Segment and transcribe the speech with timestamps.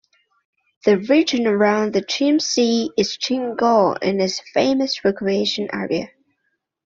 [0.83, 6.09] The region around the Chiemsee is Chiemgau and is a famous recreation area.